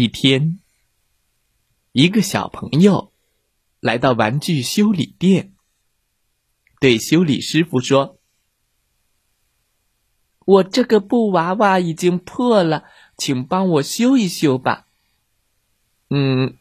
[0.00, 0.58] 一天，
[1.92, 3.12] 一个小朋友
[3.80, 5.52] 来到玩具修理店，
[6.80, 8.18] 对修理师傅说
[10.46, 12.84] ：“我这个布娃娃已经破了，
[13.18, 14.86] 请帮我修一修吧。”
[16.08, 16.56] 嗯，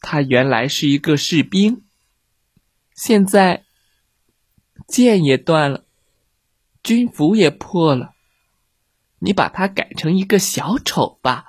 [0.00, 1.84] 他原来是一个士兵，
[2.94, 3.64] 现在
[4.86, 5.86] 剑也断了，
[6.82, 8.12] 军服也破了，
[9.20, 11.46] 你把它改成一个小丑吧。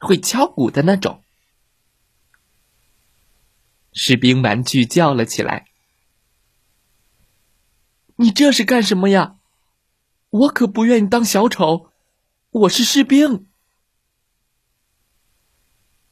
[0.00, 1.22] 会敲鼓的那种。
[3.92, 5.66] 士兵玩具叫了起来
[8.16, 9.36] ：“你这是干什么呀？
[10.30, 11.90] 我可不愿意当小丑，
[12.50, 13.46] 我是士兵。”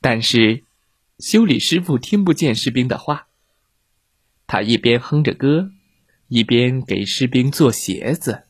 [0.00, 0.64] 但是，
[1.18, 3.26] 修理师傅听不见士兵的话。
[4.46, 5.70] 他一边哼着歌，
[6.28, 8.44] 一边给士兵做鞋子，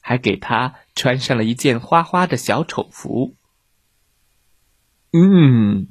[0.00, 3.36] 还给他穿上了一件花花的小丑服。
[5.14, 5.88] 嗯，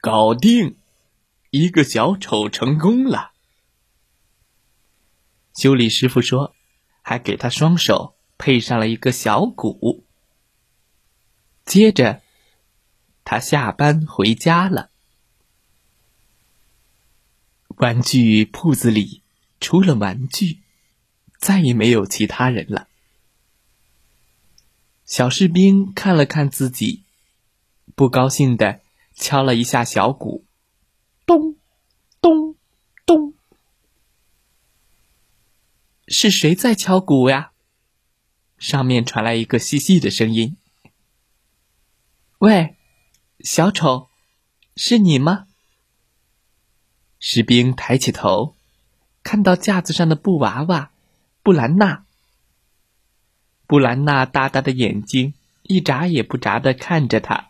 [0.00, 0.78] 搞定，
[1.50, 3.32] 一个小丑成功了。
[5.54, 6.54] 修理师傅说，
[7.02, 10.06] 还给他双手配上了一个小鼓。
[11.66, 12.22] 接着，
[13.22, 14.90] 他下班回家了。
[17.76, 19.22] 玩具铺子里
[19.60, 20.60] 除了玩具，
[21.38, 22.88] 再也没有其他人了。
[25.04, 27.04] 小士兵看了看自己。
[27.94, 28.80] 不高兴的
[29.14, 30.44] 敲了一下小鼓，
[31.26, 31.56] 咚，
[32.20, 32.56] 咚，
[33.04, 33.34] 咚。
[36.08, 37.52] 是谁在敲鼓呀？
[38.58, 40.56] 上面传来一个细细的声音
[42.38, 42.76] ：“喂，
[43.40, 44.08] 小丑，
[44.76, 45.46] 是你吗？”
[47.20, 48.56] 士兵抬起头，
[49.22, 50.90] 看到架子上的布娃娃
[51.42, 52.06] 布兰娜。
[53.66, 57.49] 布兰娜大大的眼睛一眨也不眨的看着他。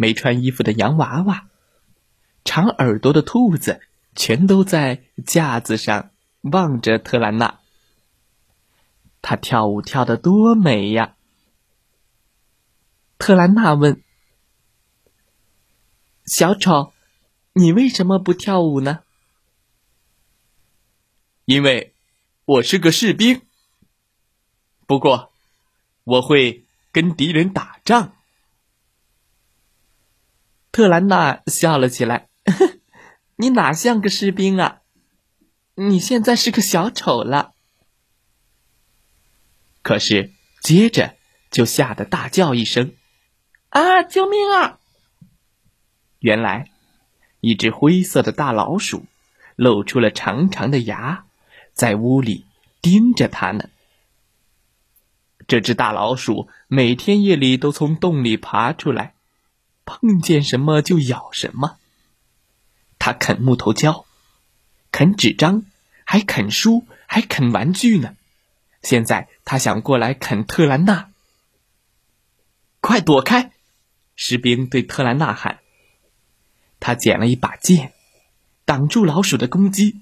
[0.00, 1.50] 没穿衣服的洋娃娃，
[2.42, 3.82] 长耳朵的兔子，
[4.16, 6.08] 全都在架子上
[6.40, 7.60] 望着特兰娜。
[9.20, 11.16] 她跳舞跳得多美呀！
[13.18, 14.02] 特兰娜问
[16.24, 16.94] ：“小丑，
[17.52, 19.00] 你为什么不跳舞呢
[21.44, 21.92] ？”“因为
[22.46, 23.42] 我是个士兵。
[24.86, 25.30] 不过，
[26.04, 28.14] 我会跟敌人打仗。”
[30.72, 32.28] 特兰娜笑了起来
[33.36, 34.82] ：“你哪像个士兵啊？
[35.74, 37.54] 你现在是个小丑了。”
[39.82, 40.30] 可是
[40.62, 41.16] 接着
[41.50, 42.94] 就吓得大叫一声
[43.70, 44.02] ：“啊！
[44.02, 44.78] 救命啊！”
[46.20, 46.70] 原来，
[47.40, 49.06] 一只灰色的大老鼠
[49.56, 51.24] 露出了长长的牙，
[51.72, 52.44] 在屋里
[52.82, 53.70] 盯着他呢。
[55.48, 59.14] 这只大老鼠每天夜里都从洞里爬出来。
[59.98, 61.78] 碰见什么就咬什么。
[63.00, 64.04] 他啃木头胶，
[64.92, 65.64] 啃纸张，
[66.04, 68.14] 还啃书，还啃玩具呢。
[68.82, 71.10] 现在他想过来啃特兰娜。
[72.80, 73.52] 快躲开！
[74.14, 75.58] 士兵对特兰娜喊。
[76.78, 77.92] 他捡了一把剑，
[78.64, 80.00] 挡住老鼠的攻击。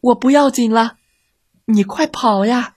[0.00, 0.96] 我不要紧了，
[1.66, 2.76] 你快跑呀！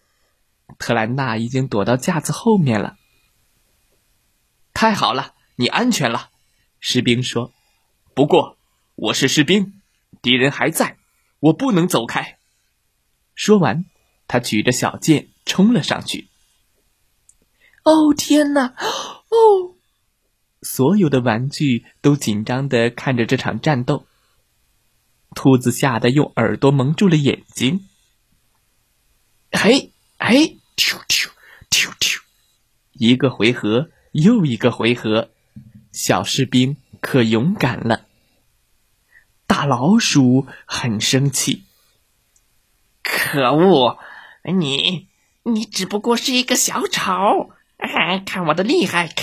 [0.77, 2.97] 特兰娜已经躲到架子后面了。
[4.73, 6.29] 太好了，你安全了，
[6.79, 7.53] 士兵说。
[8.13, 8.57] 不过
[8.95, 9.81] 我是士兵，
[10.21, 10.97] 敌人还在，
[11.39, 12.38] 我不能走开。
[13.35, 13.85] 说完，
[14.27, 16.27] 他举着小剑冲了上去。
[17.83, 18.75] 哦天哪！
[19.29, 19.75] 哦，
[20.62, 24.06] 所有的玩具都紧张的看着这场战斗。
[25.33, 27.88] 兔子吓得用耳朵蒙住了眼睛。
[29.51, 30.35] 嘿，哎，
[30.75, 31.29] 咻咻
[31.69, 32.19] 咻咻。
[32.91, 35.29] 一个回合又一个回合，
[35.91, 38.05] 小士兵可勇敢了。
[39.47, 41.63] 大老鼠很生气，
[43.03, 43.97] 可恶！
[44.43, 45.07] 你
[45.43, 47.51] 你只不过是一个小丑，
[48.25, 49.13] 看我的厉害！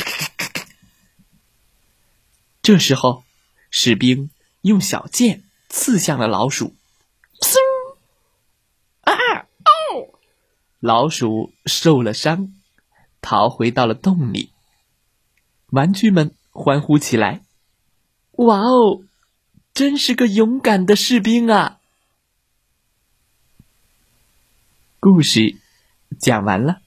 [2.63, 3.25] 这时候，
[3.71, 4.31] 士兵
[4.63, 6.75] 用小剑刺向了老鼠，
[7.41, 7.57] 嗖！
[9.03, 9.13] 啊
[9.43, 10.19] 哦！
[10.81, 12.55] 老鼠受了伤。
[13.21, 14.53] 逃回到了洞里，
[15.71, 17.43] 玩具们欢呼起来
[18.39, 19.03] ：“哇哦，
[19.75, 21.81] 真是个勇敢的士兵啊！”
[25.01, 25.57] 故事
[26.19, 26.81] 讲完了，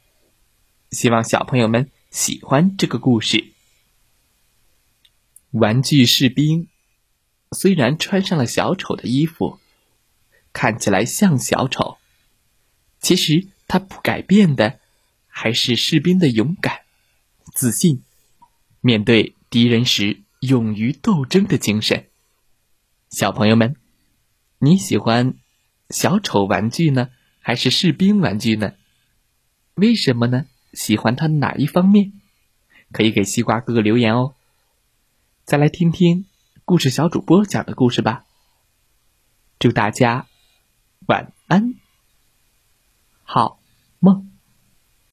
[0.92, 3.54] 希望小朋友们喜欢这个故事。
[5.51, 6.68] 玩具士兵
[7.51, 9.60] 虽然穿上了小丑的衣服，
[10.54, 11.98] 看起来像小丑，
[13.00, 14.80] 其实他不改变的。
[15.33, 16.81] 还是士兵的勇敢、
[17.54, 18.04] 自信，
[18.81, 22.10] 面对敌人时勇于斗争的精神。
[23.10, 23.75] 小朋友们，
[24.57, 25.36] 你喜欢
[25.92, 27.10] 小丑玩具呢，
[27.42, 28.74] 还是士兵玩具呢？
[29.75, 30.48] 为什么呢？
[30.74, 32.13] 喜欢它哪一方面？
[32.92, 34.33] 可以给西瓜哥哥留言哦。
[35.45, 36.25] 再来听听
[36.66, 38.25] 故事小主播讲的故事吧。
[39.60, 40.25] 祝大家
[41.06, 41.75] 晚安，
[43.24, 43.60] 好
[44.00, 44.31] 梦。